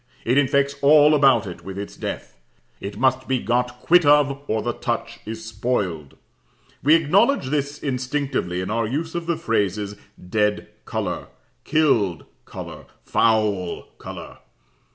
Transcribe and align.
It 0.25 0.35
infects 0.39 0.73
all 0.81 1.13
about 1.13 1.45
it 1.45 1.63
with 1.63 1.77
its 1.77 1.95
death. 1.95 2.35
It 2.79 2.97
must 2.97 3.27
be 3.27 3.37
got 3.37 3.79
quit 3.81 4.03
of, 4.03 4.41
or 4.47 4.63
the 4.63 4.73
touch 4.73 5.19
is 5.27 5.45
spoiled. 5.45 6.17
We 6.81 6.95
acknowledge 6.95 7.51
this 7.51 7.77
instinctively 7.77 8.61
in 8.61 8.71
our 8.71 8.87
use 8.87 9.13
of 9.13 9.27
the 9.27 9.37
phrases 9.37 9.93
"dead 10.17 10.69
colour," 10.85 11.27
"killed 11.65 12.25
colour," 12.45 12.85
"foul 13.03 13.83
colour." 13.99 14.39